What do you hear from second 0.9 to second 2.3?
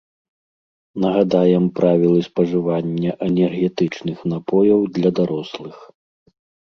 Нагадаем правілы